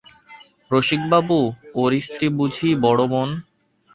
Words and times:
–রসিকবাবু, 0.71 1.39
ওঁর 1.75 1.91
স্ত্রীই 1.99 2.35
বুঝি 2.37 2.69
বড়ো 2.83 3.05
বোন? 3.07 3.29